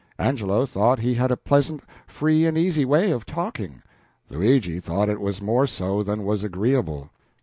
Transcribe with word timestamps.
Angelo 0.17 0.65
thought 0.65 0.97
he 0.97 1.13
had 1.13 1.29
a 1.29 1.37
pleasant 1.37 1.83
free 2.07 2.47
and 2.47 2.57
easy 2.57 2.85
way 2.85 3.11
of 3.11 3.23
talking; 3.23 3.83
Luigi 4.31 4.79
thought 4.79 5.11
it 5.11 5.21
was 5.21 5.43
more 5.43 5.67
so 5.67 6.01
than 6.01 6.25
was 6.25 6.43
agreeable. 6.43 7.11